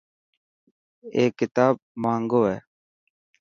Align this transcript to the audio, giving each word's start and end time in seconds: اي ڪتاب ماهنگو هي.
اي 1.15 1.23
ڪتاب 1.39 1.73
ماهنگو 2.01 2.41
هي. 2.49 2.57